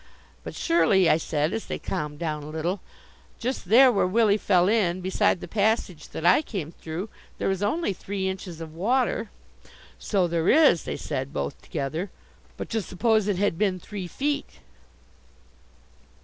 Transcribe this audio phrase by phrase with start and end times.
[0.43, 2.81] "But surely," I said, as they calmed down a little,
[3.37, 7.61] "just there where Willie fell in, beside the passage that I came through, there is
[7.61, 9.29] only three inches of water."
[9.99, 12.09] "So there is," they said, both together,
[12.57, 14.61] "but just suppose it had been three feet!"